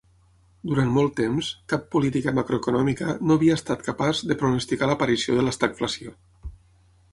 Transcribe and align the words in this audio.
Durant 0.69 0.87
molt 0.93 1.11
temps, 1.19 1.49
cap 1.73 1.83
política 1.97 2.33
macroeconòmica 2.39 3.15
no 3.27 3.37
havia 3.37 3.59
estat 3.61 3.85
capaç 3.89 4.25
de 4.31 4.39
pronosticar 4.43 4.91
l'aparició 4.93 5.39
de 5.41 5.47
l'estagflació. 5.47 6.19